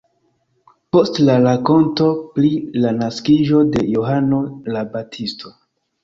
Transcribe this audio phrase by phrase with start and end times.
[0.95, 2.07] Post la rakonto
[2.37, 2.49] pri
[2.85, 4.39] la naskiĝo de Johano
[4.77, 5.53] la Baptisto.